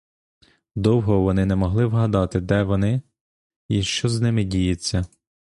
Довго 0.75 1.21
вони 1.21 1.45
не 1.45 1.55
могли 1.55 1.85
вгадати, 1.85 2.39
де 2.39 2.63
вони 2.63 3.01
й 3.69 3.83
що 3.83 4.09
з 4.09 4.21
ними 4.21 4.43
діється. 4.43 5.05